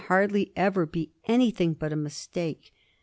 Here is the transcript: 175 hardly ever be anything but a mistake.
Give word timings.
175 0.07 0.17
hardly 0.31 0.51
ever 0.55 0.87
be 0.87 1.11
anything 1.27 1.75
but 1.75 1.93
a 1.93 1.95
mistake. 1.95 2.73